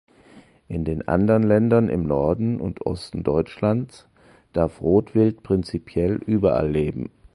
[0.67, 4.07] In den anderen Ländern im Norden und Osten Deutschlands
[4.51, 7.11] darf Rotwild prinzipiell überall leben.